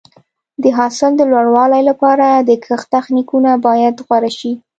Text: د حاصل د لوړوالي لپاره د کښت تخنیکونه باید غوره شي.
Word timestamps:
د 0.63 0.65
حاصل 0.77 1.11
د 1.17 1.21
لوړوالي 1.31 1.81
لپاره 1.89 2.27
د 2.49 2.51
کښت 2.63 2.87
تخنیکونه 2.95 3.51
باید 3.65 3.95
غوره 4.05 4.31
شي. 4.39 4.51